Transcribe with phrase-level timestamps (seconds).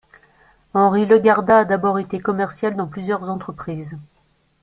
[0.73, 3.99] Henri Legarda a d'abord été commercial dans plusieurs entreprises.